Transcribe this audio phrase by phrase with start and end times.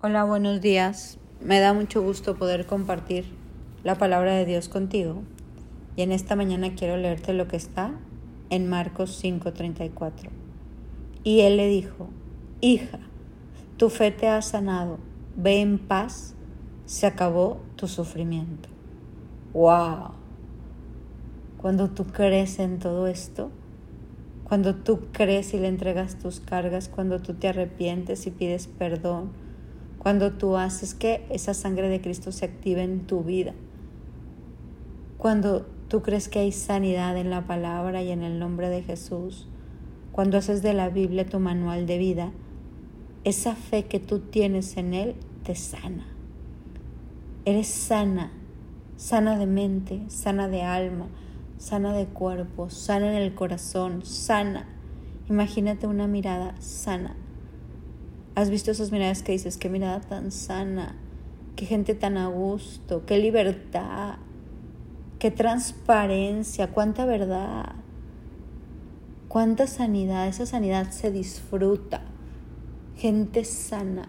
[0.00, 1.18] Hola, buenos días.
[1.40, 3.24] Me da mucho gusto poder compartir
[3.82, 5.24] la palabra de Dios contigo.
[5.96, 7.90] Y en esta mañana quiero leerte lo que está
[8.48, 10.30] en Marcos 5:34.
[11.24, 12.10] Y él le dijo,
[12.60, 13.00] hija,
[13.76, 15.00] tu fe te ha sanado,
[15.36, 16.36] ve en paz,
[16.86, 18.68] se acabó tu sufrimiento.
[19.52, 20.12] ¡Wow!
[21.60, 23.50] Cuando tú crees en todo esto,
[24.44, 29.47] cuando tú crees y le entregas tus cargas, cuando tú te arrepientes y pides perdón,
[30.08, 33.52] cuando tú haces que esa sangre de Cristo se active en tu vida.
[35.18, 39.46] Cuando tú crees que hay sanidad en la palabra y en el nombre de Jesús.
[40.10, 42.32] Cuando haces de la Biblia tu manual de vida,
[43.24, 46.06] esa fe que tú tienes en Él te sana.
[47.44, 48.32] Eres sana,
[48.96, 51.08] sana de mente, sana de alma,
[51.58, 54.66] sana de cuerpo, sana en el corazón, sana.
[55.28, 57.14] Imagínate una mirada sana
[58.38, 60.94] ¿Has visto esas miradas que dices, qué mirada tan sana,
[61.56, 64.18] qué gente tan a gusto, qué libertad,
[65.18, 67.72] qué transparencia, cuánta verdad,
[69.26, 70.28] cuánta sanidad?
[70.28, 72.02] Esa sanidad se disfruta,
[72.96, 74.08] gente sana.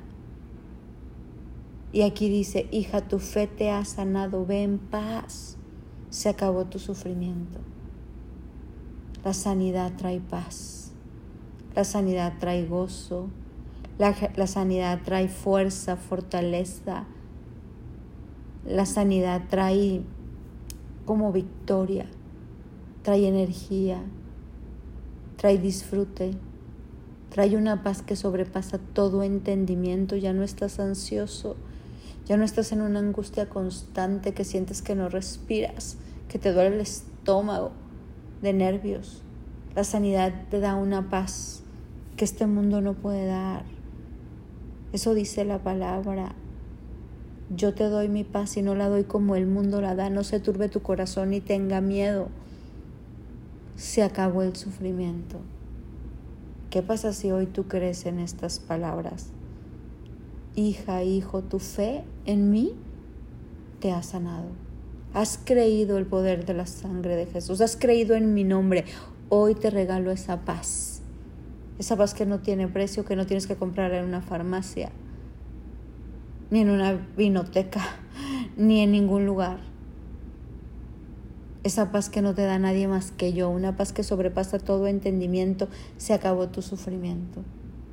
[1.92, 5.58] Y aquí dice, hija, tu fe te ha sanado, ve en paz,
[6.12, 7.62] se acabó tu sufrimiento.
[9.24, 10.92] La sanidad trae paz,
[11.74, 13.32] la sanidad trae gozo,
[14.00, 17.06] la, sanidad trae fuerza, fortaleza.
[18.66, 20.02] La sanidad trae
[21.06, 22.06] como victoria,
[23.02, 24.02] trae energía,
[25.36, 26.32] trae disfrute,
[27.30, 30.16] trae una paz que sobrepasa todo entendimiento.
[30.16, 31.58] Ya no estás ansioso,
[32.26, 35.98] ya no estás en una angustia constante que sientes que no respiras,
[36.30, 37.72] que te duele el estómago
[38.42, 39.24] de nervios.
[39.76, 41.64] La sanidad te da una paz
[42.16, 43.79] que este mundo no puede dar.
[44.92, 46.34] Eso dice la palabra.
[47.56, 50.10] Yo te doy mi paz y no la doy como el mundo la da.
[50.10, 52.30] No se turbe tu corazón ni tenga miedo.
[53.76, 55.38] Se acabó el sufrimiento.
[56.70, 59.28] ¿Qué pasa si hoy tú crees en estas palabras?
[60.56, 62.74] Hija, hijo, tu fe en mí
[63.80, 64.48] te ha sanado.
[65.14, 67.62] Has creído el poder de la sangre de Jesús.
[67.62, 68.86] Has creído en mi nombre.
[69.30, 70.99] Hoy te regalo esa paz
[71.80, 74.92] esa paz que no tiene precio, que no tienes que comprar en una farmacia,
[76.52, 77.82] ni en una vinoteca,
[78.58, 79.62] ni en ningún lugar.
[81.64, 84.88] Esa paz que no te da nadie más que yo, una paz que sobrepasa todo
[84.88, 87.44] entendimiento, se acabó tu sufrimiento.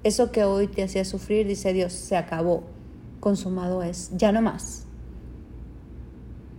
[0.03, 2.65] Eso que hoy te hacía sufrir, dice Dios, se acabó,
[3.21, 4.87] consumado es, ya no más.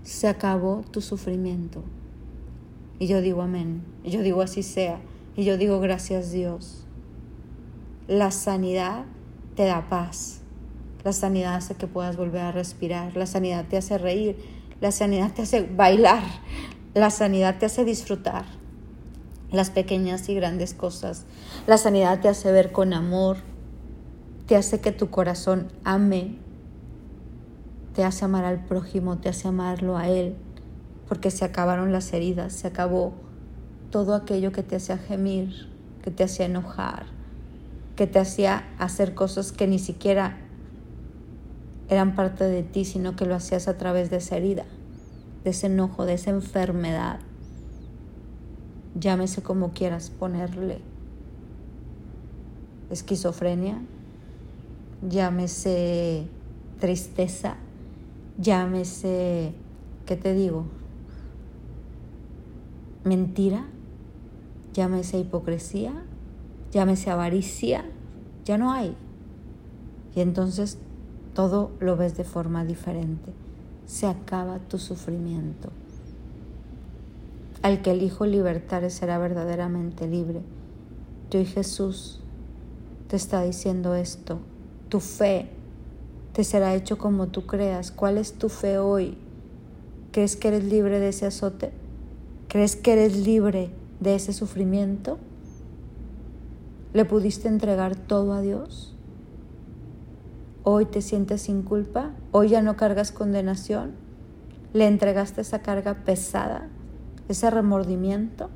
[0.03, 1.83] Se acabó tu sufrimiento.
[2.99, 5.01] Y yo digo amén, y yo digo así sea,
[5.35, 6.86] y yo digo gracias Dios.
[8.07, 9.03] La sanidad
[9.55, 10.39] te da paz.
[11.03, 13.17] La sanidad hace que puedas volver a respirar.
[13.17, 14.37] La sanidad te hace reír.
[14.79, 16.23] La sanidad te hace bailar.
[16.93, 18.45] La sanidad te hace disfrutar
[19.51, 21.25] las pequeñas y grandes cosas.
[21.67, 23.37] La sanidad te hace ver con amor.
[24.45, 26.37] Te hace que tu corazón ame.
[27.93, 29.17] Te hace amar al prójimo.
[29.17, 30.37] Te hace amarlo a Él.
[31.09, 32.53] Porque se acabaron las heridas.
[32.53, 33.13] Se acabó
[33.91, 35.69] todo aquello que te hacía gemir,
[36.03, 37.16] que te hacía enojar,
[37.97, 40.37] que te hacía hacer cosas que ni siquiera
[41.89, 44.65] eran parte de ti, sino que lo hacías a través de esa herida,
[45.43, 47.19] de ese enojo, de esa enfermedad.
[48.99, 50.79] Llámese como quieras ponerle.
[52.91, 53.81] Esquizofrenia,
[55.09, 56.27] llámese
[56.79, 57.55] tristeza,
[58.39, 59.53] llámese,
[60.05, 60.65] ¿qué te digo?
[63.03, 63.65] Mentira,
[64.73, 65.93] llámese hipocresía,
[66.71, 67.85] llámese avaricia,
[68.45, 68.95] ya no hay.
[70.15, 70.77] Y entonces
[71.33, 73.31] todo lo ves de forma diferente.
[73.85, 75.69] Se acaba tu sufrimiento.
[77.61, 80.41] Al que elijo libertar será verdaderamente libre.
[81.29, 82.21] Yo y Jesús
[83.07, 84.39] te está diciendo esto.
[84.89, 85.49] Tu fe
[86.33, 87.91] te será hecho como tú creas.
[87.91, 89.17] ¿Cuál es tu fe hoy?
[90.11, 91.71] ¿Crees que eres libre de ese azote?
[92.47, 95.17] ¿Crees que eres libre de ese sufrimiento?
[96.93, 98.95] ¿Le pudiste entregar todo a Dios?
[100.63, 102.11] ¿Hoy te sientes sin culpa?
[102.31, 103.93] ¿Hoy ya no cargas condenación?
[104.73, 106.67] ¿Le entregaste esa carga pesada,
[107.29, 108.49] ese remordimiento?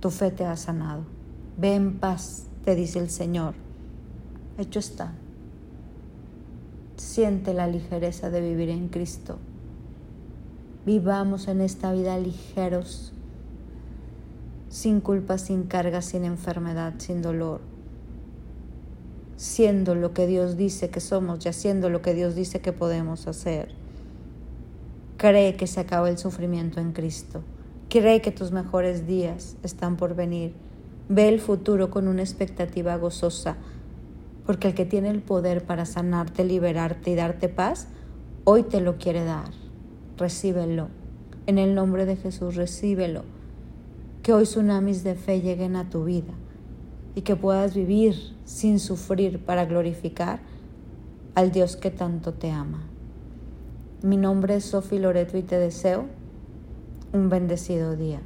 [0.00, 1.04] Tu fe te ha sanado.
[1.58, 3.54] Ve en paz, te dice el Señor.
[4.58, 5.14] Hecho está.
[6.96, 9.38] Siente la ligereza de vivir en Cristo.
[10.84, 13.12] Vivamos en esta vida ligeros,
[14.76, 17.62] sin culpa, sin carga, sin enfermedad, sin dolor.
[19.36, 23.26] siendo lo que Dios dice que somos y haciendo lo que Dios dice que podemos
[23.26, 23.70] hacer.
[25.16, 27.42] Cree que se acaba el sufrimiento en Cristo.
[27.88, 30.52] Cree que tus mejores días están por venir.
[31.08, 33.56] Ve el futuro con una expectativa gozosa,
[34.44, 37.88] porque el que tiene el poder para sanarte, liberarte y darte paz,
[38.44, 39.50] hoy te lo quiere dar.
[40.18, 40.88] Recíbelo.
[41.46, 43.35] En el nombre de Jesús, recíbelo.
[44.26, 46.34] Que hoy tsunamis de fe lleguen a tu vida
[47.14, 50.40] y que puedas vivir sin sufrir para glorificar
[51.36, 52.82] al Dios que tanto te ama.
[54.02, 56.06] Mi nombre es Sofi Loreto y te deseo
[57.12, 58.20] un bendecido día.